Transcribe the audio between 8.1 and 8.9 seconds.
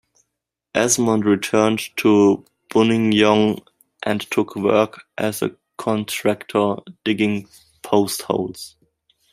holes.